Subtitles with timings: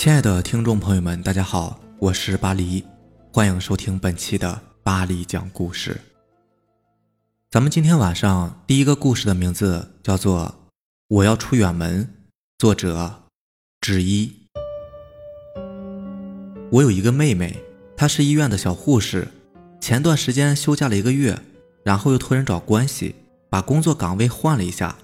[0.00, 2.82] 亲爱的听众朋友们，大家好，我是巴黎，
[3.30, 6.00] 欢迎收听本期的巴黎讲故事。
[7.50, 10.54] 咱们今天晚上第一个故事的名字叫做
[11.08, 12.02] 《我要出远门》，
[12.56, 13.24] 作者
[13.82, 14.32] 之一。
[16.72, 17.62] 我有一个妹妹，
[17.94, 19.28] 她是医院的小护士，
[19.82, 21.38] 前段时间休假了一个月，
[21.84, 23.14] 然后又托人找关系，
[23.50, 24.96] 把工作岗位换了一下。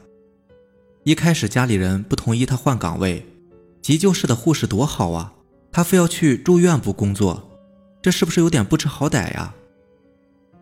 [1.05, 3.27] 一开始家里人不同意她换岗位。
[3.87, 5.33] 急救室的护士多好啊，
[5.71, 7.49] 她非要去住院部工作，
[8.03, 9.55] 这是不是有点不知好歹呀？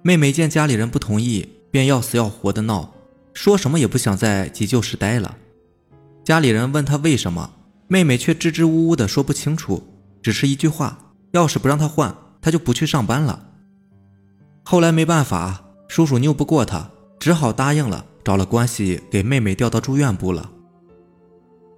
[0.03, 2.93] 妹妹见家里人不同意，便要死要活的闹，
[3.33, 5.39] 说什么也不想在急救室待了。
[6.23, 7.51] 家里人问她为什么，
[7.89, 9.83] 妹妹却支支吾吾的说不清楚，
[10.21, 13.43] 只是一句话：要是不让她换，她就不去上班了。
[14.65, 20.51] 后来没办法，叔叔拗不过她，只好答应了，找了关系给妹妹调到住院部了。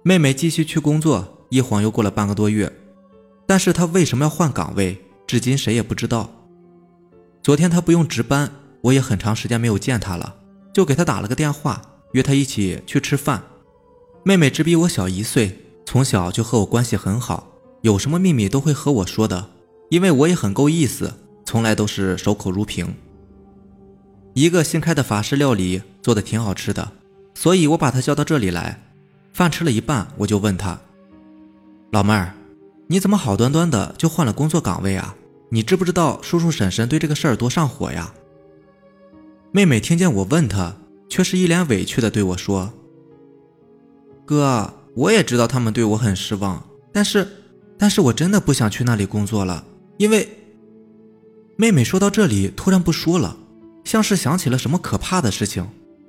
[0.03, 1.35] 妹妹继续去工作。
[1.49, 2.71] 一晃又过了半个多月，
[3.45, 6.29] 但是他为什么要换岗位，至今谁也不知道。
[7.41, 10.35] 昨天他不用值班，我也很长时间没有见他了，
[10.73, 11.81] 就给他打了个电话，
[12.11, 13.41] 约他一起去吃饭。
[14.23, 17.47] 妹妹只比我小一岁，从小就和我关系很好，
[17.81, 19.49] 有什么秘密都会和我说的，
[19.89, 21.13] 因为我也很够意思，
[21.45, 22.93] 从来都是守口如瓶。
[24.33, 26.91] 一个新开的法式料理做的挺好吃的，
[27.33, 28.83] 所以我把他叫到这里来。
[29.31, 30.77] 饭吃了一半，我就问他。
[31.91, 32.33] 老妹儿，
[32.87, 35.15] 你怎么好端端的就换了工作岗位啊？
[35.49, 38.13] 你知不知道叔叔婶婶对这个事儿多上火呀？
[39.53, 40.75] 妹妹听见我问她，
[41.07, 42.73] 却是一脸委屈的对我说
[44.25, 47.25] ：“哥，我也知道他们对我很失望，但是，
[47.77, 49.63] 但是我真的不想去那里工作了，
[49.97, 50.27] 因为……”
[51.55, 53.37] 妹妹说到这里突然不说了，
[53.85, 55.65] 像是想起了什么可怕的事情，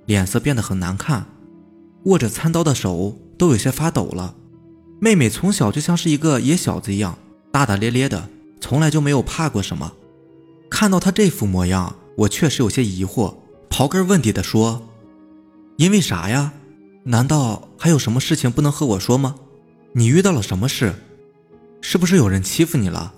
[0.06, 1.24] 脸色变得很难看，
[2.06, 4.34] 握着餐刀的手都有些发抖了。
[5.00, 7.16] 妹妹从小就像是一个野小子一样，
[7.52, 8.28] 大大咧咧的，
[8.60, 9.92] 从来就没有怕过什么。
[10.69, 13.34] 看到她这副模样，我确实有些疑惑，
[13.70, 14.88] 刨根问底的说
[15.78, 16.53] ：“因为啥呀？
[17.04, 19.36] 难道还有什么事情不能和我说吗？
[19.92, 20.94] 你遇到了什么事？
[21.80, 23.15] 是不是有人欺负你了？”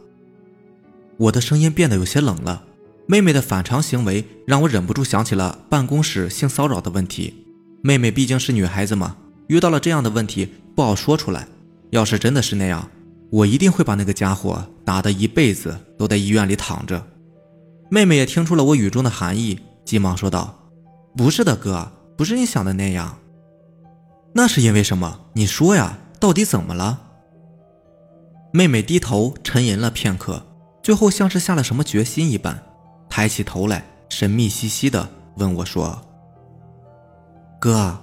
[1.16, 2.64] 我的声音变得有些冷了。
[3.06, 7.34] 妹妹的反常行为让我忍不住想起了办公室性骚扰的问题。
[7.82, 9.16] 妹妹毕竟是女孩子嘛，
[9.48, 11.48] 遇到了这样的问题不好说出来。
[11.90, 12.88] 要是真的是那样，
[13.30, 17.04] 我一定会把那个家伙打得一辈子都在医院里躺着。
[17.90, 20.56] 妹妹也听出了我语中的含义，急忙说道
[21.16, 23.18] ：“不是的，哥，不是你想的那样。
[24.32, 25.20] 那是因为什么？
[25.32, 27.00] 你说呀，到底怎么了？”
[28.52, 30.44] 妹妹低头沉吟了片刻，
[30.82, 32.60] 最后像是下了什么决心一般，
[33.08, 36.00] 抬起头来，神秘兮兮的问我说
[37.60, 37.98] ：“哥，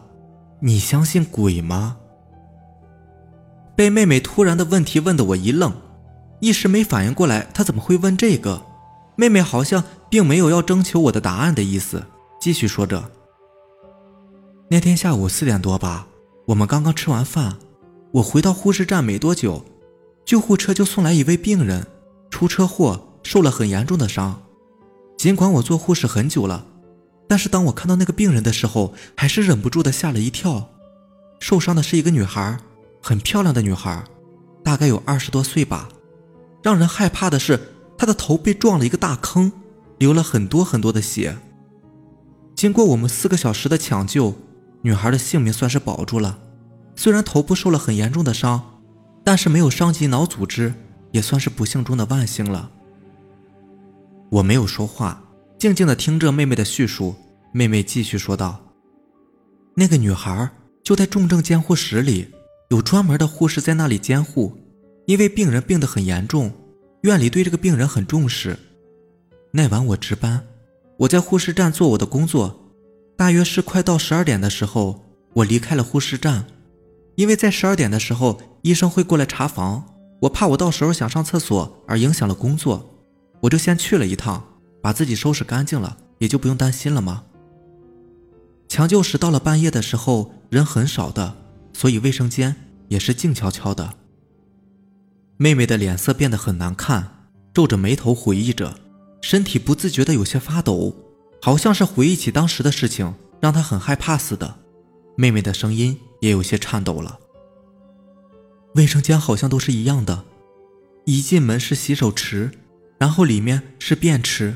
[0.59, 1.97] 你相信鬼吗？”
[3.77, 5.71] 被妹妹突然的问题问得我一愣，
[6.39, 8.65] 一时没反应过来，她怎么会问这个？
[9.15, 12.03] 妹妹好像并没有要征求我的答案的意思，
[12.41, 13.11] 继续说着
[14.71, 16.07] ：“那天下午四点多吧，
[16.47, 17.57] 我们刚刚吃完饭，
[18.13, 19.63] 我回到护士站没多久，
[20.25, 21.85] 救护车就送来一位病人，
[22.31, 24.41] 出车祸，受了很严重的伤。
[25.19, 26.65] 尽管我做护士很久了，
[27.27, 30.67] 但是当我看到那个病人的时候，还是忍不住的吓了一跳。
[31.39, 32.57] 受伤的是一个女孩。”
[33.01, 34.03] 很漂亮的女孩，
[34.63, 35.89] 大概有二十多岁吧。
[36.63, 37.59] 让人害怕的是，
[37.97, 39.51] 她的头被撞了一个大坑，
[39.97, 41.37] 流了很多很多的血。
[42.55, 44.35] 经过我们四个小时的抢救，
[44.81, 46.39] 女孩的性命算是保住了。
[46.95, 48.81] 虽然头部受了很严重的伤，
[49.23, 50.73] 但是没有伤及脑组织，
[51.11, 52.71] 也算是不幸中的万幸了。
[54.29, 55.23] 我没有说话，
[55.57, 57.15] 静静的听着妹妹的叙述。
[57.53, 58.59] 妹妹继续说道
[59.75, 60.49] ：“那个女孩
[60.83, 62.27] 就在重症监护室里。”
[62.69, 64.57] 有专门的护士在那里监护，
[65.05, 66.51] 因为病人病得很严重，
[67.01, 68.59] 院里对这个病人很重视。
[69.51, 70.45] 那晚我值班，
[70.97, 72.59] 我在护士站做我的工作，
[73.15, 76.45] 大约是快到十二点的时候，我离开了护士站，
[77.15, 82.89] 因为在十二点的时候医生会过来查房，我怕我到时候想上厕所而影响了工作，
[83.39, 84.43] 我就先去了一趟，
[84.81, 87.23] 把自己收拾干净了，也就不用担心了吗？
[88.67, 91.37] 抢救室到了半夜的时候，人很少的。
[91.73, 92.55] 所以卫生间
[92.87, 93.93] 也是静悄悄的。
[95.37, 98.75] 妹妹的脸色变得很难看，皱着眉头回忆着，
[99.21, 100.95] 身体不自觉的有些发抖，
[101.41, 104.55] 好像是回忆起当时的事情，让她很害怕似的。
[105.15, 107.19] 妹妹的声音也有些颤抖了。
[108.75, 110.23] 卫生间好像都是一样的，
[111.05, 112.51] 一进门是洗手池，
[112.97, 114.55] 然后里面是便池，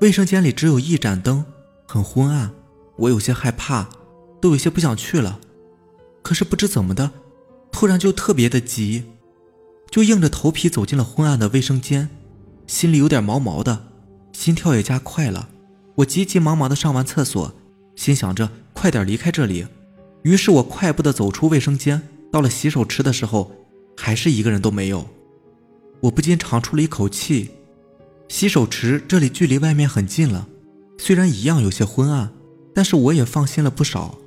[0.00, 1.44] 卫生间里只有一盏灯，
[1.86, 2.52] 很昏暗，
[2.96, 3.88] 我有些害怕，
[4.40, 5.40] 都有些不想去了。
[6.22, 7.10] 可是不知怎么的，
[7.72, 9.02] 突然就特别的急，
[9.90, 12.08] 就硬着头皮走进了昏暗的卫生间，
[12.68, 13.88] 心里有点毛毛的，
[14.32, 15.48] 心跳也加快了。
[15.96, 17.52] 我急急忙忙的上完厕所，
[17.96, 19.66] 心想着快点离开这里。
[20.22, 23.50] 于是我快步的走出卫生间，到了洗手池的时候，
[23.96, 25.06] 还是一个人都没有。
[26.00, 27.50] 我不禁长出了一口气。
[28.28, 30.46] 洗手池这里距离外面很近了，
[30.98, 32.32] 虽然一样有些昏暗，
[32.74, 34.18] 但是我也放心了不少。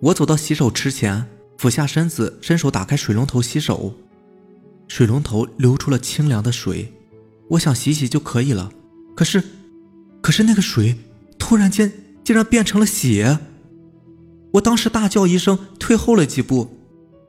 [0.00, 3.94] 我走到洗手池前，俯下身子，伸手打开水龙头洗手。
[4.88, 6.92] 水龙头流出了清凉的水，
[7.50, 8.70] 我想洗洗就可以了。
[9.14, 9.42] 可是，
[10.20, 10.96] 可是那个水
[11.38, 11.92] 突然间
[12.22, 13.38] 竟然变成了血！
[14.52, 16.78] 我当时大叫一声，退后了几步，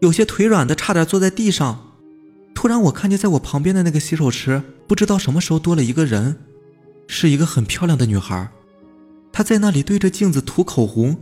[0.01, 1.95] 有些腿软的差点坐在地上。
[2.53, 6.37] 突然，我看见在我旁边的那个洗手池，不知道什么时候多了一个人，
[7.07, 8.49] 是一个很漂亮的女孩，
[9.31, 11.17] 她在那里对着镜子涂口红，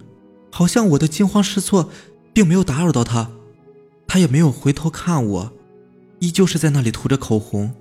[0.52, 1.90] 好像我的惊慌失措
[2.36, 3.32] 并没有打扰到她，
[4.06, 5.54] 她也没有回头看我。
[6.20, 7.74] 依旧是在那里涂着口红，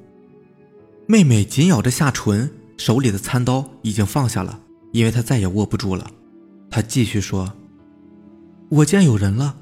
[1.06, 4.60] 妹妹紧咬着下唇，手里的餐刀已经放下了，
[4.92, 6.08] 因为她再也握不住了。
[6.70, 7.52] 她继续说
[8.70, 9.56] ：“我见有人了，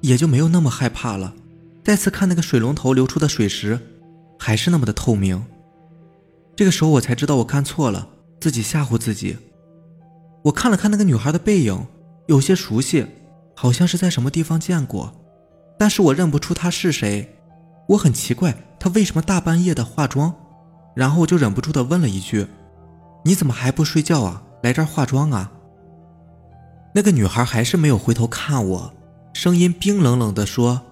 [0.00, 1.32] 也就没有那么害怕了。
[1.84, 3.78] 再次看那个水龙头流出的水时，
[4.38, 5.44] 还是那么的透明。
[6.56, 8.08] 这个时候我才知道我看错了，
[8.40, 9.36] 自己吓唬自己。
[10.42, 11.86] 我看了看那个女孩的背影，
[12.26, 13.06] 有些熟悉，
[13.56, 15.12] 好像是在什么地方见过，
[15.76, 17.32] 但是我认不出她是谁。”
[17.90, 20.34] 我很奇怪，她为什么大半夜的化妆，
[20.94, 22.46] 然后我就忍不住的问了一句
[23.24, 24.42] ：“你怎么还不睡觉啊？
[24.62, 25.52] 来这儿化妆啊？”
[26.94, 28.92] 那个女孩还是没有回头看我，
[29.32, 30.82] 声音冰冷冷的说：“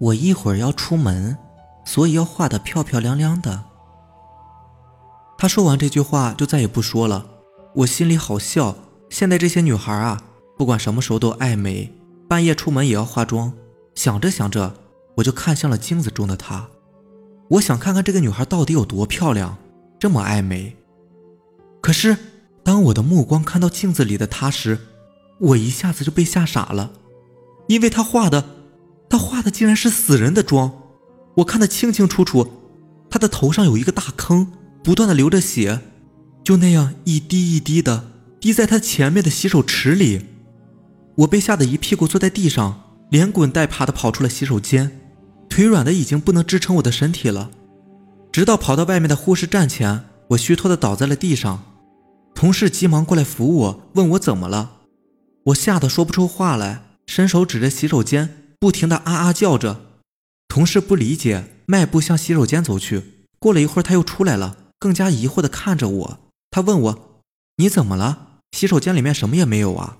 [0.00, 1.36] 我一会儿要出门，
[1.84, 3.64] 所以要化的漂漂亮亮的。”
[5.36, 7.26] 她说完这句话就再也不说了。
[7.74, 8.76] 我心里好笑，
[9.10, 10.22] 现在这些女孩啊，
[10.56, 11.92] 不管什么时候都爱美，
[12.28, 13.52] 半夜出门也要化妆。
[13.94, 14.74] 想着想着。
[15.16, 16.66] 我就看向了镜子中的她，
[17.50, 19.58] 我想看看这个女孩到底有多漂亮，
[19.98, 20.74] 这么爱美。
[21.82, 22.16] 可是，
[22.64, 24.78] 当我的目光看到镜子里的她时，
[25.38, 26.92] 我一下子就被吓傻了，
[27.66, 28.42] 因为她画的，
[29.10, 30.72] 她画的竟然是死人的妆。
[31.34, 32.50] 我看得清清楚楚，
[33.10, 34.50] 她的头上有一个大坑，
[34.82, 35.80] 不断的流着血，
[36.42, 40.24] 就那样一滴一滴的滴在她前面的洗手池里。
[41.16, 45.00] 我被吓得一屁股坐在地上，连滚带爬的跑出了洗手间。
[45.48, 47.50] 腿软的已经不能支撑我的身体了，
[48.32, 51.62] 直到跑到外面的护士站前，我虚脱的倒在了地上。
[52.34, 54.78] 同事急忙过来扶我，问我怎么了。
[55.46, 59.82] 我吓得说不出话来，伸手指着洗手间，不停的啊啊叫着。
[60.48, 63.26] 同事不理解，迈步向洗手间走去。
[63.38, 66.18] 过了一会儿，他又出来了，更加疑惑的看着我。
[66.50, 67.20] 他问我
[67.58, 68.38] ：“你怎么了？
[68.52, 69.98] 洗手间里面什么也没有啊？”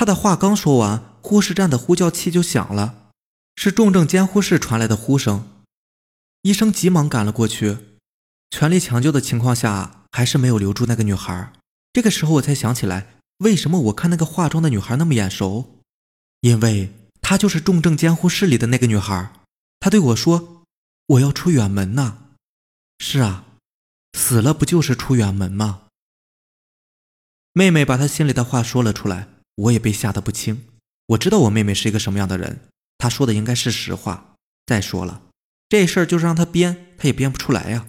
[0.00, 3.10] 他的话刚说完，护士站的呼叫器就响了。
[3.54, 5.62] 是重症监护室传来的呼声，
[6.40, 7.76] 医生急忙赶了过去，
[8.48, 11.52] 全力抢救的情况下，还是没有留住那个女孩。
[11.92, 15.82] 这个时候我才想起来，为什么我看那个化妆的女孩那么眼熟？
[16.40, 19.34] 因为她就是重症监护室里的那个女孩。
[19.80, 20.64] 她对我说
[21.04, 22.30] ：“我要出远门呐。”
[22.98, 23.44] 是啊，
[24.14, 25.82] 死了不就是出远门吗？
[27.52, 29.28] 妹妹把她心里的话说了出来，
[29.60, 30.66] 我也被吓得不轻。
[31.06, 32.68] 我知道我妹妹是一个什么样的人。
[32.98, 34.34] 她说的应该是实话。
[34.66, 35.22] 再说了，
[35.68, 37.86] 这事儿就是让她编，她也编不出来呀。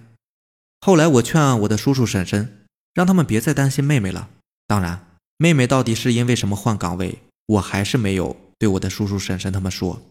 [0.80, 4.30] 后来我劝我的叔叔婶婶，让他们别再担心妹妹了。
[4.66, 5.06] 当然，
[5.38, 10.02] 妹妹到底是因为什么换岗位，我还是没有对我的叔叔婶婶他们说。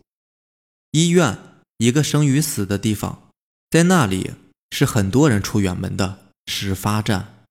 [0.92, 1.36] 医院，
[1.78, 3.30] 一个生与死的地方，
[3.70, 4.32] 在那里
[4.70, 7.44] 是很多人出远门的始发站。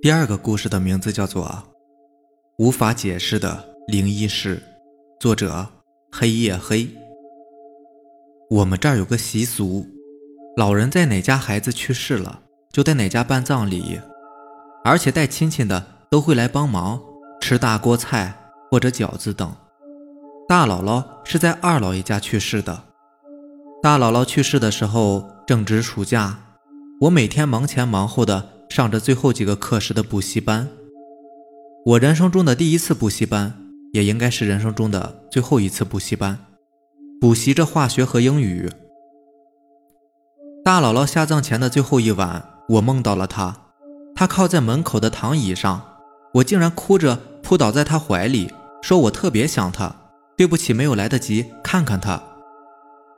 [0.00, 1.64] 第二个故事的名字叫做。
[2.58, 4.62] 无法解释的灵异事，
[5.18, 5.66] 作者
[6.12, 6.88] 黑夜黑。
[8.48, 9.84] 我们这儿有个习俗，
[10.56, 14.00] 老人在哪家孩子去世了，就在哪家办葬礼，
[14.84, 17.02] 而且带亲戚的都会来帮忙
[17.40, 19.52] 吃大锅菜或者饺子等。
[20.48, 22.84] 大姥姥是在二姥爷家去世的，
[23.82, 26.38] 大姥姥去世的时候正值暑假，
[27.00, 30.68] 我每天忙前忙后的上着最后几个课时的补习班。
[31.84, 33.54] 我人生中的第一次补习班，
[33.92, 36.38] 也应该是人生中的最后一次补习班，
[37.20, 38.70] 补习着化学和英语。
[40.64, 43.56] 大姥姥下葬前的最后一晚，我梦到了她，
[44.14, 45.80] 她靠在门口的躺椅上，
[46.34, 49.94] 我竟然哭着扑倒在她怀里，说我特别想她，
[50.36, 52.22] 对不起没有来得及看看她。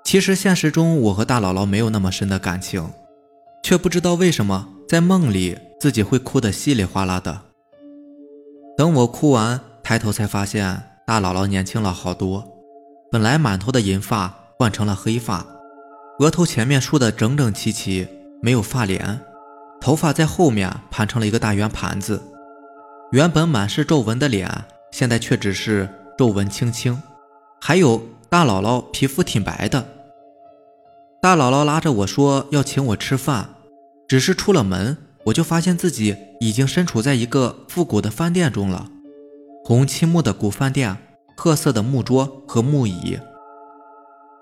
[0.05, 2.89] 其实现实中我和大姥姥没有那么深的感情，
[3.65, 7.43] 却不知道为什么在梦里自己会哭得稀里哗啦的。
[8.77, 12.45] 等我哭完，抬头才发现大姥姥年轻了好多，
[13.09, 15.47] 本来满头的银发换成了黑发，
[16.19, 18.09] 额头前面梳得整整齐齐，
[18.43, 19.21] 没有发帘，
[19.81, 22.21] 头发在后面盘成了一个大圆盘子。
[23.13, 24.51] 原本满是皱纹的脸，
[24.91, 27.01] 现在却只是皱纹轻轻。
[27.61, 29.87] 还有大姥姥皮肤挺白的。
[31.23, 33.51] 大姥姥拉着我说要请我吃饭，
[34.11, 38.91] 只是出了门，我就发现自己已经身处在一个复古的饭店中了，
[39.65, 40.97] 红漆木的古饭店。
[41.37, 43.19] 褐色的木桌和木椅，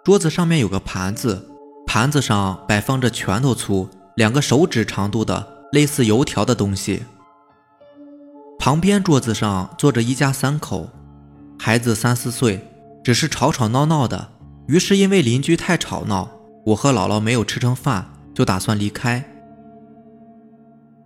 [0.02, 1.46] 桌子上面有个盘子，
[1.86, 7.02] 盘子上摆放着拳头粗、两个手指长度的类似油条的东西。
[8.58, 10.88] 旁边桌子上坐着一家三口，
[11.58, 12.66] 孩子三四岁，
[13.04, 14.30] 只是吵吵闹闹的。
[14.66, 16.30] 于是因为邻居太吵闹，
[16.64, 19.22] 我和姥姥没有吃成饭，就打算离开。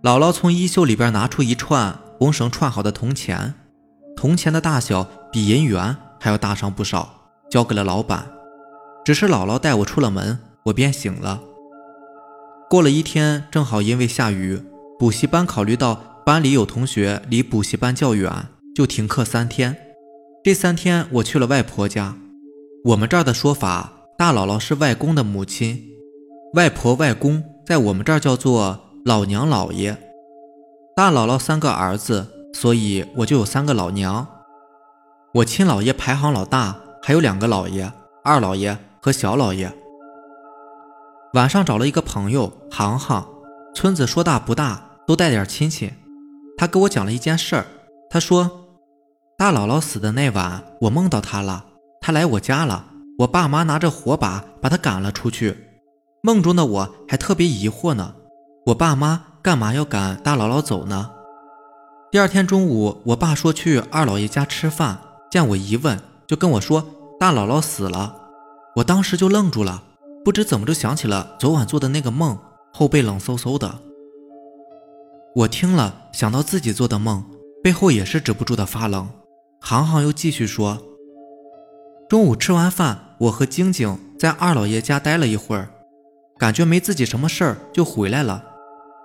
[0.03, 3.53] 姥姥从衣袖里边拿出一串红绳串好的铜钱。
[4.17, 8.29] 铜钱的大小比银元还要大上不少，交给了老板。
[9.05, 11.41] 只是姥姥带我出了门，我便醒了。
[12.69, 14.61] 过了一天，正好因为下雨，
[14.99, 15.95] 补习班考虑到
[16.25, 19.77] 班里有同学离补习班较远，就停课三天。
[20.43, 22.17] 这三天我去了外婆家。
[22.83, 25.81] 我们这儿的说法，大姥姥是外公的母亲，
[26.55, 29.97] 外婆、外公在我们这儿叫做老娘、姥爷。
[30.95, 32.29] 大姥姥三个儿子。
[32.55, 34.27] 所以我就有三个老娘，
[35.33, 37.91] 我亲姥爷排行老大，还有两个姥爷，
[38.23, 39.73] 二姥爷和小姥爷。
[41.33, 43.27] 晚上找了一个朋友航航，
[43.73, 45.93] 村子说大不大，都带点亲戚。
[46.55, 47.65] 他给我讲了一件事儿，
[48.07, 48.67] 他说
[49.35, 51.65] 大姥姥死的那晚，我梦到她了，
[51.99, 52.85] 她来我家了，
[53.17, 55.57] 我爸妈拿着火把把她赶了出去。
[56.21, 58.13] 梦中的我还特别疑惑呢，
[58.67, 61.11] 我爸妈干嘛要赶大姥姥走呢？
[62.09, 66.85] 第二天中午，我爸说去二老爷家吃饭，见我一问，就跟我说
[67.19, 68.15] 大姥姥死了。
[68.77, 69.83] 我当时就愣住了，
[70.23, 72.39] 不知怎么就想起了昨晚做的那个梦，
[72.71, 73.79] 后背冷飕飕的。
[75.35, 77.21] 我听了，想到自己做的梦，
[77.61, 79.09] 背后也是止不住的发冷。
[79.59, 80.81] 航航又继续说，
[82.07, 85.67] 中午吃完饭，我和晶晶在二老爷家待了一会儿，
[86.37, 88.51] 感觉没自己什么事儿，就回来了。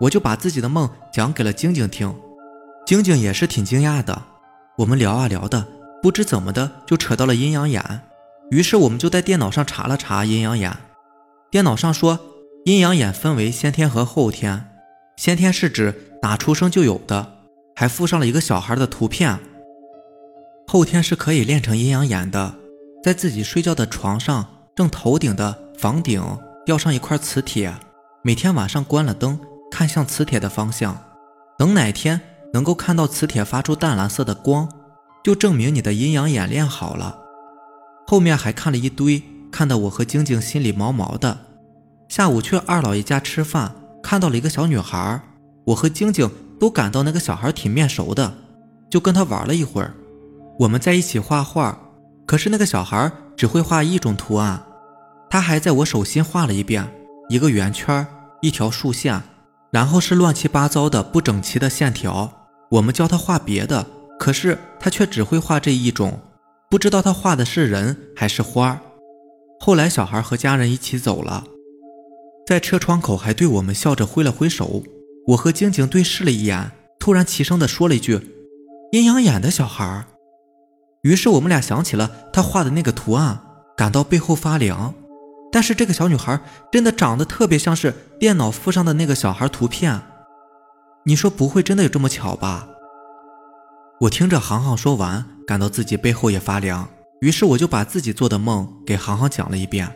[0.00, 2.14] 我就把自己的梦讲给了晶晶听。
[2.86, 4.22] 晶晶也是挺惊讶的，
[4.78, 5.66] 我们聊啊聊的，
[6.02, 7.82] 不知怎么的就扯到了阴阳眼，
[8.50, 10.74] 于是我们就在电脑上查了查阴阳眼。
[11.50, 12.18] 电脑上说，
[12.64, 14.70] 阴阳眼分为先天和后天，
[15.16, 17.40] 先天是指打出生就有的，
[17.74, 19.38] 还附上了一个小孩的图片。
[20.66, 22.54] 后天是可以练成阴阳眼的，
[23.02, 26.22] 在自己睡觉的床上正头顶的房顶
[26.64, 27.74] 吊上一块磁铁，
[28.22, 29.38] 每天晚上关了灯，
[29.70, 30.96] 看向磁铁的方向，
[31.58, 32.20] 等哪天。
[32.50, 34.66] 能够看到磁铁发出淡蓝色的光，
[35.22, 37.18] 就证明你的阴阳眼练好了。
[38.06, 39.22] 后面还看了一堆，
[39.52, 41.38] 看得我和晶晶心里毛毛的。
[42.08, 43.70] 下午去二姥爷家吃饭，
[44.02, 45.20] 看到了一个小女孩，
[45.66, 48.32] 我和晶晶都感到那个小孩挺面熟的，
[48.88, 49.92] 就跟她玩了一会儿。
[50.60, 51.78] 我们在一起画画，
[52.25, 54.62] 可是那个小孩只会画一种图案，
[55.28, 56.90] 他还在我手心画了一遍，
[57.28, 58.06] 一个圆圈，
[58.40, 59.22] 一条竖线，
[59.70, 62.32] 然后是乱七八糟的不整齐的线条。
[62.70, 63.87] 我们教他画别的，
[64.18, 66.20] 可是他却只会画这一种，
[66.70, 68.80] 不知道他画的是人还是花。
[69.60, 71.44] 后来小孩和家人一起走了，
[72.46, 74.82] 在车窗口还对我们笑着挥了挥手。
[75.28, 78.20] 我和晶晶对视了一眼，突然齐声的说了一句
[78.92, 80.06] ：“阴阳眼的小孩。”
[81.02, 83.40] 于是我们俩想起了他画的那个图案，
[83.76, 84.94] 感到背后发凉。
[85.50, 86.38] 但是这个小女孩
[86.70, 90.00] 真的长得特别像是电脑附上的那个小孩图片。
[91.04, 92.68] 你说不会真的有这么巧吧？
[94.02, 96.88] 我听着航航说完，感到自己背后也发凉，
[97.20, 99.90] 于是我就把自己做的梦给航航讲了一遍。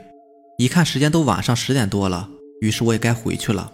[0.56, 2.28] 一看时间都晚上十点多了，
[2.60, 3.70] 于是我也该回去了。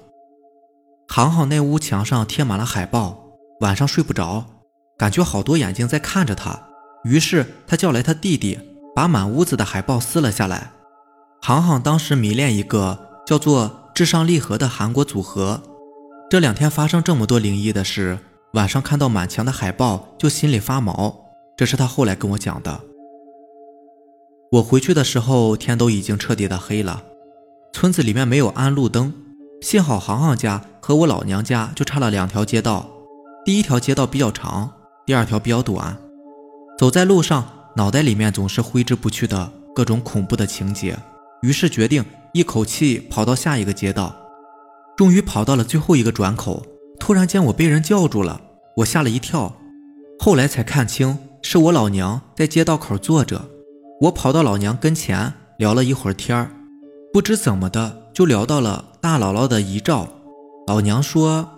[1.06, 3.24] 航航那屋墙上贴满了海报，
[3.60, 4.44] 晚上睡不着，
[4.98, 6.60] 感觉好多眼睛在看着他，
[7.04, 8.58] 于是他叫来他弟弟，
[8.94, 10.72] 把满屋子的海报撕了下来。
[11.40, 15.62] 航航当时迷恋一个叫做至上励合的韩国组合。
[16.30, 18.18] 这两天发生这么多灵异的事，
[18.52, 21.16] 晚上看到满墙的海报就心里发毛。
[21.56, 22.80] 这是他后来跟我讲的。
[24.52, 27.02] 我回去的时候天都已经彻底的黑了，
[27.72, 29.12] 村子里面没有安路灯，
[29.60, 32.88] 幸好航航家和我老娘家就差了两条街道，
[33.44, 34.70] 第一条街道比较长，
[35.06, 35.96] 第二条比较短。
[36.78, 40.96] 走在路上，脑袋里面总是挥之不去的各种恐怖的情节，
[41.42, 44.14] 于是决定一口气跑到下一个街道。
[44.96, 46.64] 终于跑到了最后一个转口，
[46.98, 48.40] 突然间我被人叫住了，
[48.78, 49.56] 我吓了一跳，
[50.18, 53.40] 后来才看清是我老娘在街道口坐着，
[54.00, 56.50] 我跑到老娘跟前聊了一会儿天儿，
[57.12, 60.08] 不知怎么的就聊到了大姥姥的遗照。
[60.66, 61.48] 老娘说：“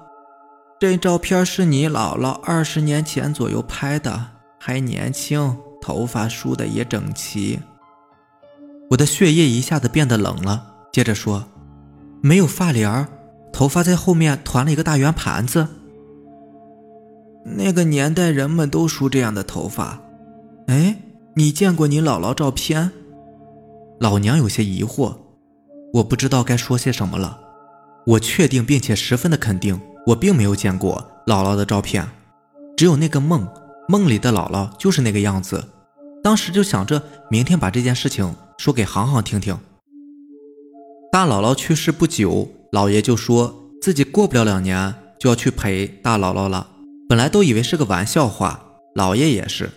[0.78, 4.26] 这照片是你姥姥二十年前左右拍的，
[4.58, 7.58] 还年轻，头发梳的也整齐。”
[8.90, 11.44] 我的血液一下子变得冷了，接着说
[12.20, 13.08] ：“没有发帘儿，
[13.52, 15.68] 头发在后面团了一个大圆盘子。
[17.44, 20.00] 那个年代人们都梳这样的头发。
[20.66, 21.00] 哎，
[21.36, 22.90] 你见过你姥姥照片？”
[24.00, 25.14] 老娘有些疑惑，
[25.94, 27.38] 我不知道该说些什么了。
[28.06, 32.08] 我确定并且十分的肯定，我并没有见过姥姥的照片，
[32.76, 33.46] 只有那个梦，
[33.86, 35.64] 梦里的姥姥就是那个样子。
[36.24, 38.34] 当时就想着明天把这件事情。
[38.60, 39.58] 说给行行听听。
[41.10, 46.68] 大姥姥去世不久，姥爷就说自己过不了两年就要去陪大姥姥了。
[47.08, 48.62] 本来都以为是个玩笑话，
[48.94, 49.70] 姥爷也是。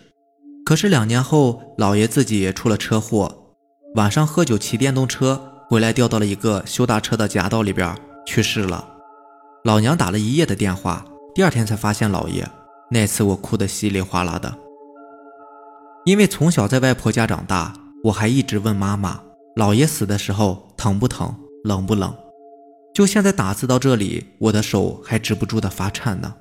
[0.65, 3.53] 可是两年后，姥爷自己也出了车祸，
[3.95, 8.85] 晚上喝酒骑电动车回来，掉到了一个修大车的夹道里边，去世了。
[9.63, 12.45] 老娘打了一夜的电话，第二天才发现姥爷。
[12.91, 14.53] 那次我哭得稀里哗啦的，
[16.03, 17.73] 因为从小在外婆家长大。
[18.03, 19.21] 我还一直问妈妈
[19.55, 21.33] ：“姥爷死的时候疼不疼，
[21.63, 22.13] 冷不冷？”
[22.93, 26.35] 就现在打字到这里，我的手还止不住的发颤呢。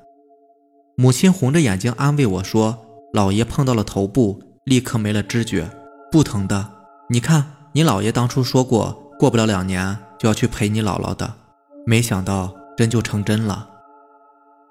[0.96, 5.70] 母亲红着眼睛安慰我说：“姥爷碰到了头部，立刻没了知觉，
[6.10, 6.68] 不疼的。
[7.08, 11.32] 你看，你姥爷当初说过，过不了两年就要去陪你姥姥的，
[11.86, 13.68] 没想到真就成真了。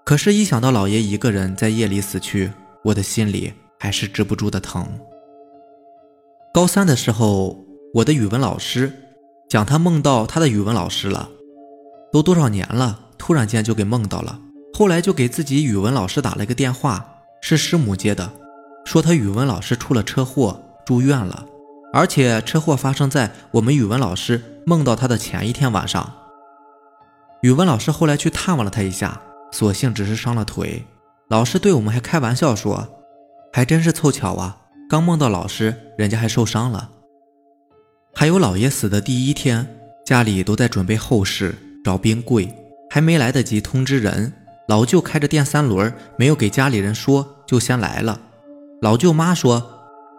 [0.04, 2.52] 可是，一想到姥爷一个人在夜里死去，
[2.84, 4.86] 我的心里还是止不住的疼。”
[6.54, 8.92] 高三的时候，我的语文老师
[9.48, 11.30] 讲他梦到他的语文老师了，
[12.12, 14.38] 都多少年了，突然间就给梦到了。
[14.78, 17.06] 后来就给自己语文老师打了一个电话，
[17.42, 18.30] 是师母接的，
[18.84, 21.46] 说他语文老师出了车祸住院了，
[21.94, 26.12] 而且车祸发生在我们语文老师梦到他的前一天晚上。
[27.44, 29.22] 语文老师后来去探望了他一下，
[29.54, 30.86] 所幸只是伤了腿。
[31.30, 32.90] 老师对我们还开玩笑说，
[33.54, 34.58] 还真是凑巧啊。
[34.92, 36.90] 刚梦到老师，人家还受伤了。
[38.14, 39.66] 还有姥爷死的第一天，
[40.06, 42.54] 家里都在准备后事，找冰柜，
[42.90, 44.34] 还没来得及通知人，
[44.68, 48.20] 老舅开着电三轮，没有给家里人说，就先来了。
[48.82, 49.64] 老舅妈说，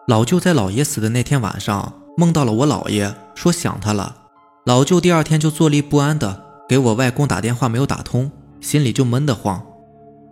[0.08, 4.16] 老舅在姥爷死的那天晚上梦到了我姥爷，说想他了。
[4.64, 8.30] 老舅第二天就坐立不安的给我外公打电话，没有打通，
[8.62, 9.62] 心里就闷得慌。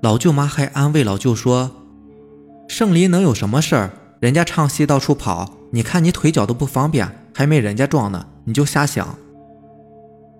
[0.00, 1.70] 老舅妈还安慰老舅说
[2.68, 9.18] ：“圣林能有什么事儿？”人家唱戏到处跑，你看你腿脚都不方便，还没人家壮呢，你就瞎想。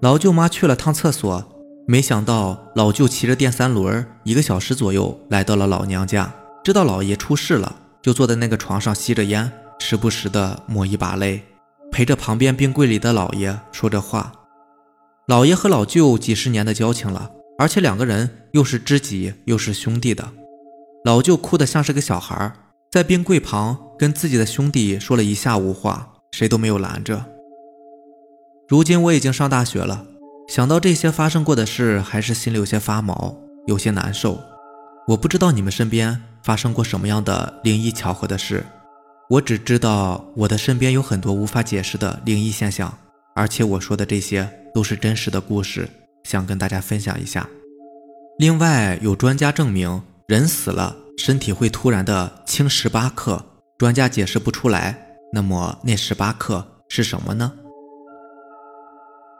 [0.02, 1.42] 老舅妈去了趟厕所，
[1.86, 6.30] 没想到老舅骑着电三轮，一个小时左右来到了老娘家，
[6.62, 11.42] 知道老爷出事了，就坐在那个床上吸着烟，时不时的抹一把泪，
[11.90, 14.30] 陪着旁边冰柜里的老爷说着话。
[15.26, 20.28] 老爷和老舅几十年的交情了，而且两个人又是知己又是兄弟的，
[21.02, 22.52] 老舅哭得像是个小孩
[22.90, 27.24] 在冰柜旁跟自己的兄弟说了一下午话，谁都没有拦着。
[28.66, 30.04] 如今我已经上大学了，
[30.48, 33.36] 想到这些发生过的事，还是心里有些发毛，
[33.68, 34.40] 有些难受。
[35.06, 38.66] 我不知道你们身边发生过什么样的灵异巧合的事，
[39.28, 42.92] 我只知道我的身边有很多无法解释的灵异现象，
[43.36, 45.88] 而且我说的这些都是真实的故事，
[46.24, 47.48] 想跟大家分享一下。
[48.38, 50.96] 另外，有专家证明，人死了。
[51.20, 53.44] 身体会突然的轻十八克，
[53.76, 55.18] 专家解释不出来。
[55.34, 57.52] 那么那十八克是什么呢？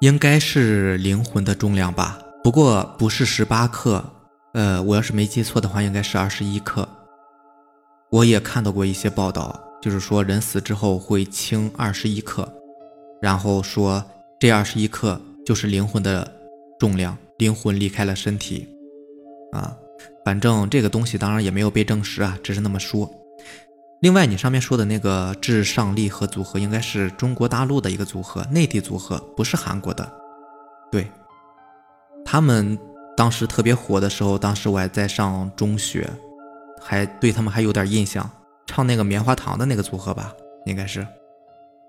[0.00, 2.18] 应该是灵魂的重量吧。
[2.44, 4.04] 不过不是十八克，
[4.52, 6.86] 呃，我要是没记错的话，应该是二十一克。
[8.10, 12.46] 我也看到过一些报道，就是说人死之后会轻二十一克，
[13.22, 14.04] 然后说
[14.38, 16.30] 这二十一克就是灵魂的
[16.78, 18.68] 重量，灵魂离开了身体，
[19.52, 19.74] 啊。
[20.24, 23.10] 反正这个东西当然也没有被证实啊，只是那么说。
[24.00, 30.10] 另外，你上面说的那个至上励合组合应该是中国大陆的一个组合，内地组合，不是韩国的。
[30.90, 31.06] 对，
[32.24, 32.78] 他们
[33.16, 36.08] 当时特别火的时候，当时我还在上中学，
[36.80, 38.30] 还对他们还有点印象，
[38.66, 40.32] 唱那个棉花糖的那个组合吧，
[40.64, 41.06] 应该是。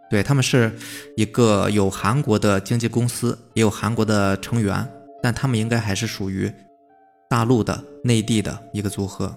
[0.09, 0.77] 对他们是
[1.15, 4.85] 一个有韩国的经纪公司，也有韩国的成员，
[5.23, 6.53] 但他们应该还是属于。
[7.31, 9.33] 大陆的、内地的一个组合。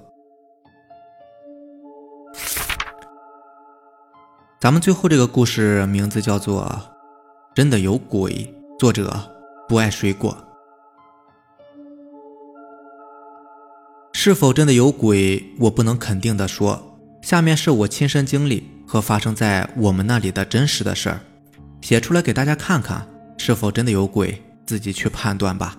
[4.61, 6.65] 咱们最后这个故事名字叫做
[7.55, 8.33] 《真的有鬼》，
[8.81, 9.17] 作者
[9.69, 10.37] 不爱水果。
[14.13, 15.55] 是否真的有鬼？
[15.61, 16.99] 我不能肯定的说。
[17.23, 21.21] 下面是我亲身经历，和发生在我们那里的真实的事儿，
[21.81, 23.07] 写出来给大家看看，
[23.39, 25.79] 是否真的有鬼，自己去判断吧。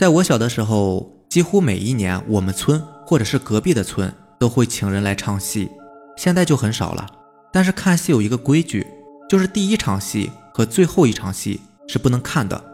[0.00, 5.70] 在我小的时候，几乎每一年我们村或者是隔壁的村都会请人来唱戏，
[6.16, 7.06] 现在就很少了。
[7.52, 8.86] 但是看戏有一个规矩，
[9.28, 12.64] 就是第一场戏和最后一场戏是不能看的。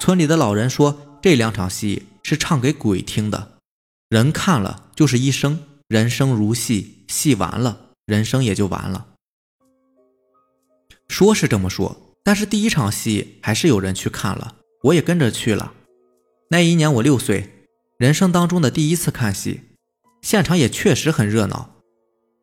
[0.00, 3.58] 村里的老人说，这两场戏是唱给鬼听的，
[4.08, 9.08] 人看了就是一生，人生如戏，戏完了，人生也就完了。
[11.08, 15.74] 说是这么说，但是第一场戏还是有人去看了，我也跟着去了。
[16.48, 17.66] 那一年我六岁，
[17.98, 19.62] 人生当中的第一次看戏，
[20.22, 21.74] 现场也确实很热闹。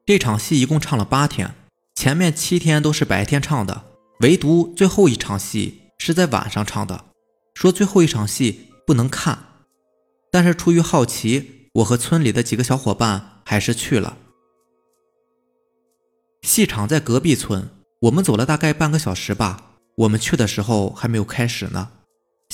[0.05, 1.55] 这场戏一共唱了八天，
[1.95, 3.85] 前面七天都是白天唱的，
[4.19, 7.05] 唯独最后一场戏是在晚上唱的。
[7.53, 9.39] 说最后一场戏不能看，
[10.29, 14.17] 但是出于好奇，我和村里的几个小伙伴还是去了。
[16.41, 17.69] 戏场在隔壁村，
[18.01, 19.75] 我们走了大概半个小时吧。
[19.95, 21.91] 我们去的时候还没有开始呢，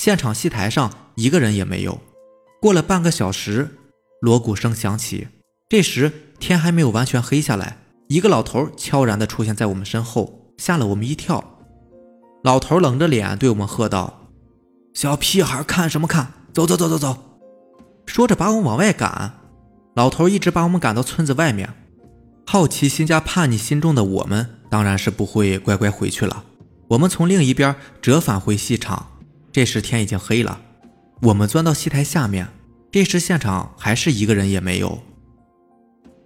[0.00, 2.00] 现场戏台上一个人也没有。
[2.58, 3.76] 过了半个小时，
[4.22, 5.28] 锣鼓声响起，
[5.68, 7.76] 这时天还没有完全黑下来，
[8.08, 11.58] 一个老头悄然地出现在我们身后，吓了我们一跳。
[12.42, 14.30] 老头冷着脸对我们喝道。
[14.94, 16.32] 小屁孩看什么看？
[16.54, 17.18] 走走走走走！
[18.06, 19.34] 说着把我们往外赶。
[19.94, 21.74] 老头一直把我们赶到村子外面。
[22.46, 26.44] 好奇心加叛逆心中的我们，当然是不会乖乖回去了。
[26.88, 29.08] 我们从另一边折返回戏场。
[29.52, 30.60] 这时天已经黑了。
[31.22, 32.48] 我们钻到戏台下面。
[32.92, 35.00] 这时现场还是一个人也没有。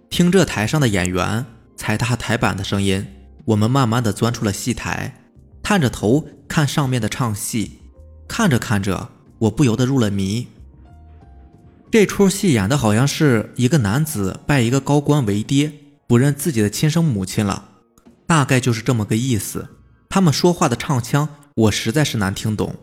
[0.09, 3.05] 听着台上的演员踩踏台板的声音，
[3.45, 5.21] 我们慢慢的钻出了戏台，
[5.61, 7.79] 探着头看上面的唱戏。
[8.27, 10.47] 看着看着，我不由得入了迷。
[11.91, 15.71] 这出戏演的好像是一个男子拜一个高官为爹，
[16.07, 17.69] 不认自己的亲生母亲了，
[18.25, 19.67] 大概就是这么个意思。
[20.09, 22.75] 他们说话的唱腔，我实在是难听懂。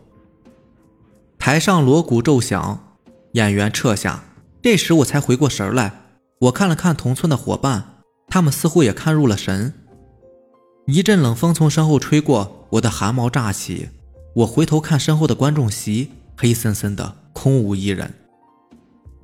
[1.45, 2.95] 台上锣鼓骤响，
[3.33, 4.23] 演员撤下，
[4.61, 5.91] 这时我才回过神来。
[6.39, 7.95] 我看了看同村的伙伴，
[8.29, 9.73] 他们似乎也看入了神。
[10.87, 13.89] 一阵冷风从身后吹过，我的汗毛炸起。
[14.35, 18.13] 我回头看身后的观众席，黑森森的，空无一人。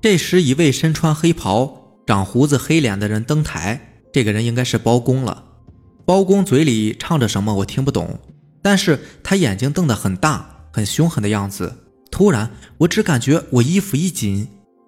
[0.01, 4.01] 这时，一位身穿黑袍、长胡子、黑脸的人登台。
[4.12, 5.45] 这个人应该是包公了。
[6.03, 8.19] 包公嘴里唱着什么，我听不懂，
[8.62, 11.86] 但是他眼睛瞪得很大，很凶狠的样子。
[12.12, 14.48] 突然，我只感觉我衣服一紧，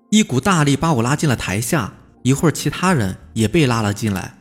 [0.10, 1.94] 一股大力把我拉进了台下。
[2.24, 4.38] 一会儿，其他人也被拉了进来。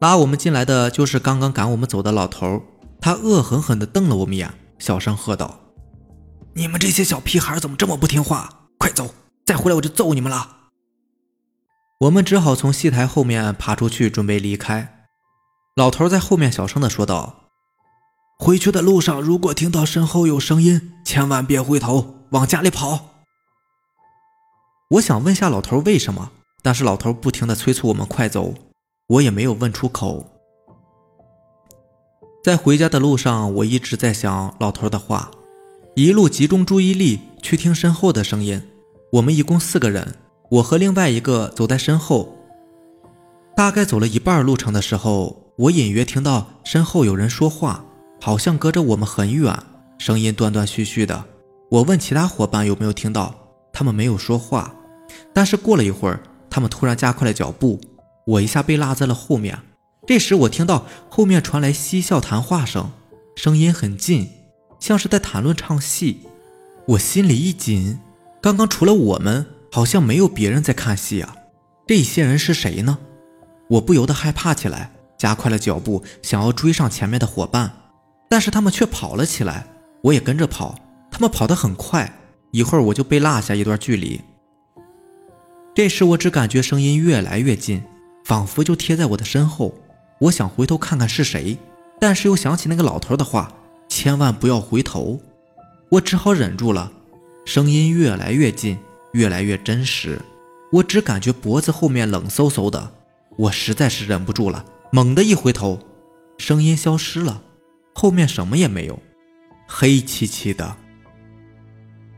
[0.00, 2.62] 拉我们进来的就是刚刚赶我们走的老头，
[3.00, 4.52] 他恶狠狠地瞪了我们一眼。
[4.78, 5.60] 小声喝道
[6.54, 8.68] ：“你们这些小屁孩怎么这么不听话？
[8.78, 9.14] 快走！
[9.44, 10.70] 再回来我就揍你们了！”
[12.00, 15.06] 我们只好从戏台后面爬出去，准备离开。
[15.76, 17.45] 老头在后面小声的说道
[18.38, 23.24] ：“回去的路上，如果听到身后有声音，千万别回头，往家里跑。”
[24.92, 26.30] 我想问下老头为什么，
[26.62, 28.54] 但是老头不停的催促我们快走，
[29.08, 30.26] 我也没有问出口。
[32.44, 35.30] 在回家的路上，我一直在想老头的话，
[35.94, 38.62] 一路集中注意力去听身后的声音。
[39.12, 40.14] 我们一共四个人，
[40.50, 42.36] 我和另外一个走在身后。
[43.56, 47.85] 大概走了一半路程的时候，我隐约听到身后有人说话，
[48.20, 49.56] 好像隔着我们很远，
[49.98, 51.24] 声音断断续续的。
[51.70, 53.34] 我问其他伙伴有没有听到，
[53.72, 54.74] 他们没有说话。
[55.32, 57.80] 但是过了一会儿，他们突然加快了脚步，
[58.26, 59.58] 我一下被落在了后面。
[60.06, 62.92] 这时，我听到后面传来嬉笑谈话声，
[63.34, 64.30] 声音很近，
[64.78, 66.20] 像是在谈论唱戏。
[66.88, 67.98] 我心里一紧，
[68.40, 71.34] 刚刚除了我们，好像没有别人在看戏啊。
[71.86, 72.98] 这些人是谁呢？
[73.70, 77.72] 我不由得害怕起来，加快了脚步，想要追上前面的伙伴，
[78.28, 79.66] 但是他们却跑了起来，
[80.02, 80.78] 我也跟着跑。
[81.10, 82.12] 他们跑得很快，
[82.50, 84.20] 一会儿我就被落下一段距离。
[85.74, 87.82] 这时，我只感觉声音越来越近，
[88.24, 89.74] 仿佛就贴在我的身后。
[90.20, 91.56] 我想回头看看是谁，
[92.00, 93.52] 但是又想起那个老头的话，
[93.88, 95.20] 千万不要回头。
[95.90, 96.92] 我只好忍住了。
[97.44, 98.78] 声音越来越近，
[99.12, 100.20] 越来越真实。
[100.72, 102.92] 我只感觉脖子后面冷飕飕的。
[103.36, 105.78] 我实在是忍不住了，猛地一回头，
[106.38, 107.42] 声音消失了，
[107.98, 108.98] 后面什么也没有，
[109.66, 110.76] 黑漆漆的。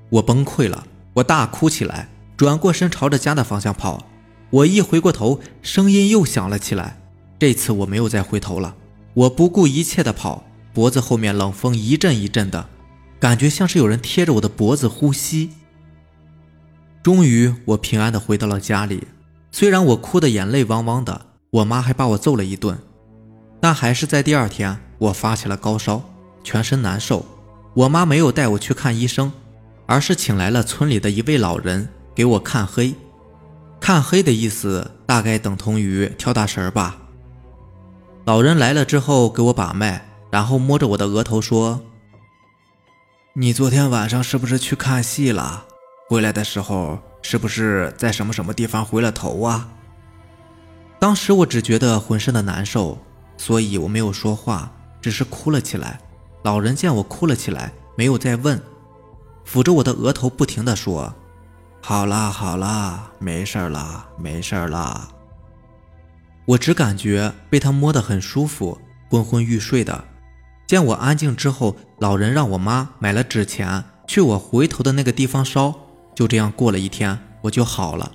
[0.08, 4.08] 我崩溃了，我大哭起来，转过身朝着家的方向跑。
[4.50, 6.98] 我一回过头，声音又响了起来。
[7.38, 8.74] 这次我没有再回头了，
[9.14, 10.42] 我不顾一切的跑，
[10.74, 12.68] 脖子后面冷风一阵一阵的，
[13.20, 15.50] 感觉像是有人贴着我的脖子呼吸。
[17.04, 19.06] 终于，我平安的回到了家里，
[19.52, 22.76] 虽然我哭的眼泪汪汪的，我妈还把我揍了一顿。
[23.60, 26.02] 但还是在第二天，我发起了高烧，
[26.44, 27.24] 全身难受。
[27.74, 29.32] 我妈没有带我去看医生，
[29.86, 32.94] 而是请来了村里的一位老人给我看黑。
[33.80, 36.96] 看黑的意思大概等同于跳大神吧。
[38.24, 41.80] 老人来了之后给我把脉，然后摸着我的额头说
[43.34, 45.64] ：“你昨天晚上是不是去看戏了？
[46.08, 49.68] 回来的时候是不是在什么什么地方回了头啊？”
[50.98, 52.98] 当时我只觉得浑身的难受，
[53.38, 54.70] 所以我没有说话，
[55.00, 55.98] 只是哭了起来。
[56.42, 58.60] 老人见我哭了起来，没有再问，
[59.46, 61.14] 抚着我的额头不停地说
[61.80, 65.08] ：“好啦好啦，没事了没事了。”
[66.46, 68.78] 我只感觉被他摸得很舒服，
[69.10, 70.04] 昏昏欲睡的。
[70.66, 75.74] 见我安静之后，老人让我妈买了纸钱，去我回头的那个地方烧。
[76.14, 78.12] 就这样过了一天，我就好了。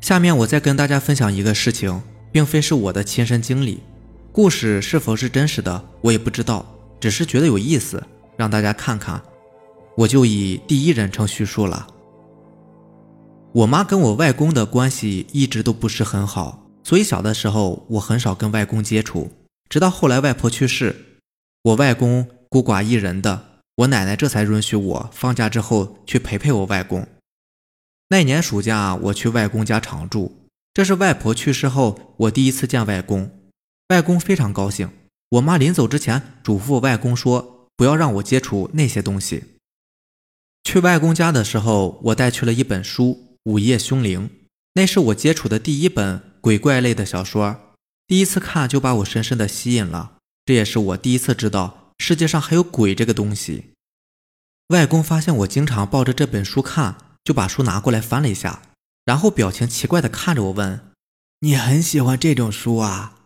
[0.00, 3.78] 下面我再跟大家分享一个事情，并非是我的亲身经历，
[4.32, 6.66] 故事是否是真实的，我也不知道，
[6.98, 8.02] 只是觉得有意思，
[8.36, 9.22] 让大家看看。
[9.94, 11.86] 我就以第一人称叙述了。
[13.52, 19.30] 我妈跟我外公的关系一直都不是很好，所以小的时候我很少跟外公接触。
[19.68, 21.20] 直到后来外婆去世，
[21.62, 27.06] 我外公孤寡一人的，我奶奶这才允许我放假之后去陪陪我外公。
[28.08, 30.41] 那年暑假我去外公家常住，
[30.74, 33.50] 这是外婆去世后我第一次见外公。
[33.88, 34.90] 外公非常高兴。
[35.30, 39.44] 我妈临走之前嘱咐外公说，不要让我接触那些东西。
[40.64, 43.28] 去外公家的时候，我带去了一本书。
[43.50, 44.28] 《午夜凶铃》，
[44.74, 47.74] 那是我接触的第一本鬼怪类的小说，
[48.06, 50.18] 第一次看就把我深深的吸引了。
[50.46, 53.72] 这也是我第一次知道世界上还有鬼这个东西。
[54.68, 58.62] 外公发现我经常抱着这本书看，就把书拿过来翻了一下，
[59.04, 60.92] 然后表情奇怪的看着我问
[61.40, 63.24] ：“你很喜欢这种书啊？”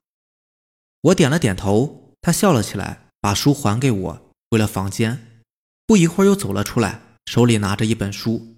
[1.03, 5.43] 我点了点头，他笑了起来，把书还给我，回了房间。
[5.87, 8.57] 不一会儿又走了出来，手里拿着一本书。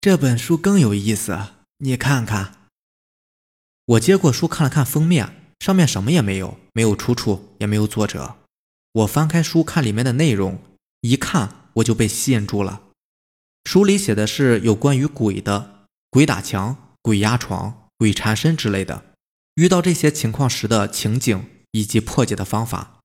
[0.00, 1.38] 这本书更有意思，
[1.78, 2.68] 你看看。
[3.84, 8.36] 我接过书看了看封面，上面什么也没有，没有出处，也没有作者。
[8.92, 10.60] 我翻开书看里面的内容，
[11.02, 12.82] 一看我就被吸引住了。
[13.64, 15.75] 书里写的是有关于鬼的，
[16.16, 19.04] 鬼打墙、鬼压床、鬼缠身之类的，
[19.56, 23.00] 遇到这些情况时的情景以及破解的方法。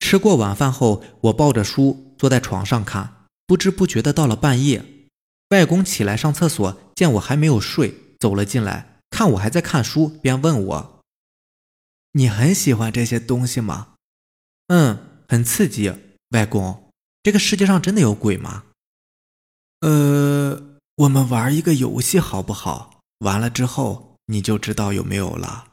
[0.00, 4.84] 吃过晚饭后，我抱着书坐在床上看，不知不觉的到了半夜。
[5.50, 11.00] 外公起来上厕所，见我还没有睡，走了进来，看我还在看书，便问我
[12.14, 13.94] ：“你很喜欢这些东西吗
[14.66, 15.94] ？”“嗯，很刺激。
[16.34, 16.90] ”“外公，
[17.22, 18.64] 这个世界上真的有鬼吗
[19.82, 20.69] ？”“呃，
[21.00, 23.00] 我们玩一个游戏好不好？
[23.20, 25.68] 完了之后你就知道有没有了。”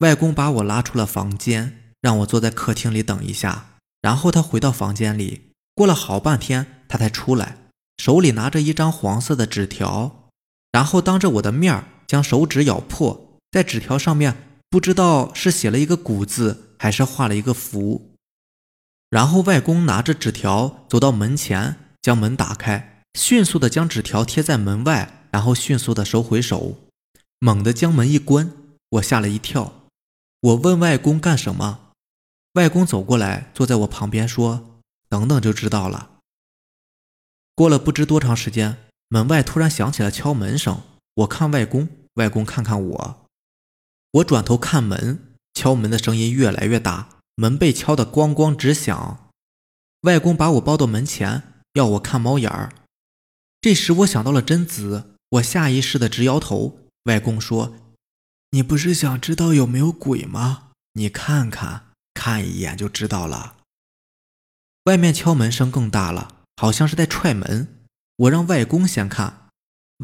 [0.00, 7.58] 外公把我拉出了房间，让我坐在客厅里等一下，然后他回到房间里，过了好半天他才出来。
[7.98, 10.28] 手里拿着一张黄色的纸条，
[10.72, 18.12] 然后当着我的面将手指咬破，在纸条上面不知道是写了一个“古”字，还是画了一个符。
[19.10, 26.76] 然后外公拿着纸条走到门前，将门打开，迅速的将纸条贴在门外，然后迅速的收回手，
[27.38, 28.52] 猛地将门一关。
[28.90, 29.88] 我吓了一跳，
[30.40, 31.92] 我问外公干什么？
[32.52, 36.10] 外公走过来，坐在我旁边说：“等等就知道了。”
[37.56, 38.76] 过了不知多长时间，
[39.08, 40.82] 门外突然响起了敲门声。
[41.14, 43.26] 我看外公，外公看看我。
[44.12, 49.30] 我转头看门，敲门的声音越来越大，门被敲得咣咣直响。
[50.02, 52.72] 外公把我抱到门前，要我看猫眼儿。
[53.66, 56.86] 这时我想到了贞子，我下意识的直摇头。
[57.06, 57.74] 外公说
[58.52, 60.70] ：“你不是想知道有没有鬼吗？
[60.92, 63.56] 你看看，看一眼就知道了。”
[64.86, 66.42] 外面敲门声更大了。
[66.54, 67.82] 好像是在踹门，
[68.14, 69.48] 我让外公先看，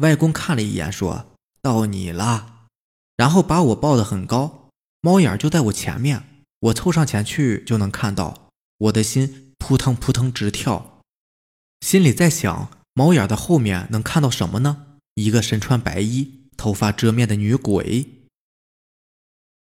[0.01, 1.27] 外公看了一眼，说
[1.61, 2.65] 到你了，
[3.15, 4.67] 然后把我抱得很高，
[4.99, 10.99] 猫眼就在我前面，我凑上前去就能看到，我的心扑腾扑腾直跳，
[11.79, 14.97] 心里在想，猫眼的后面能看到什么呢？
[15.15, 18.07] 一个身穿白衣、头发遮面的女鬼。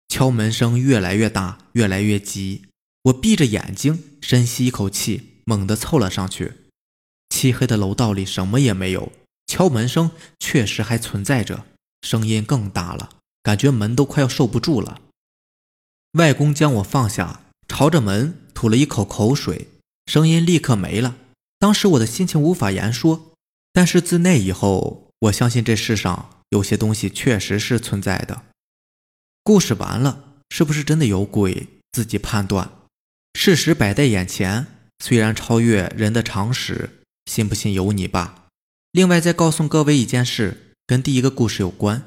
[0.08, 2.66] 敲门声越来越大，越来越急，
[3.04, 6.54] 我闭着眼睛，深吸一口气，猛地凑了上去。
[7.28, 9.12] 漆黑的楼道里什么也没有，
[9.46, 11.64] 敲门声确实还存在着，
[12.02, 13.10] 声音更大了，
[13.42, 15.00] 感觉门都快要受不住了。
[16.14, 19.68] 外公将我放下，朝着门吐了一口口水，
[20.06, 21.16] 声音立刻没了。
[21.60, 23.34] 当时我的心情无法言说，
[23.70, 28.44] 但是自那以后，我相信这世上有些东西确实是存在的。
[29.44, 31.68] 故事完了，是不是真的有鬼？
[31.92, 32.70] 自己判断。
[33.34, 34.66] 事实摆在眼前，
[35.04, 38.46] 虽然超越人的常识，信不信由你吧。
[38.92, 42.02] 另外，再告诉各位一件事，跟第一个故事有关。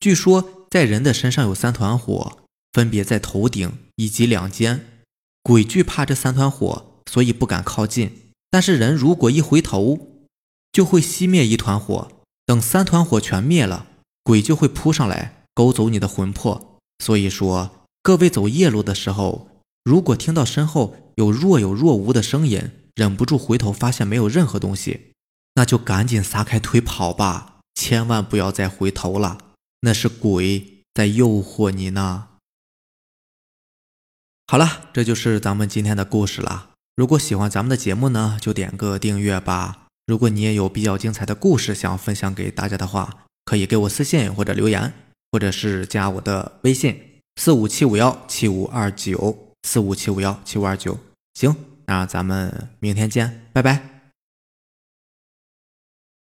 [0.00, 2.42] 据说，在人的身上有三团火，
[2.74, 5.04] 分别在头顶以及两肩。
[5.42, 8.21] 鬼惧怕这三团火，所以不敢靠近。
[8.52, 10.26] 但是人如果一回头，
[10.70, 12.12] 就会熄灭一团火。
[12.44, 13.86] 等三团火全灭了，
[14.22, 16.78] 鬼就会扑上来勾走你的魂魄。
[16.98, 19.48] 所以说，各位走夜路的时候。
[19.84, 25.14] 如果听到身后有若有若无的声音，忍不住回头发现没有任何东西，
[25.54, 29.38] 那就赶紧撒开腿跑吧，千万不要再回头了，
[29.80, 32.28] 那是鬼在诱惑你呢。
[34.46, 36.71] 好了，这就是咱们今天的故事了。
[36.96, 39.86] 如果喜欢咱们的节目呢，就点个订阅吧。
[40.06, 44.92] 如果你也有比较精彩的故事想分享给大家的话，可以给我私信或者留言，
[45.30, 47.00] 或者是加我的微信
[47.36, 49.48] 四五七五幺七五二九。
[49.64, 50.98] 四五七五幺七五二九，
[51.34, 51.54] 行，
[51.86, 53.91] 那咱们明天见，拜拜。